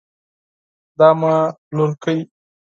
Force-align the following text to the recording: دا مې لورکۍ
دا 0.97 1.09
مې 1.19 1.35
لورکۍ 1.75 2.19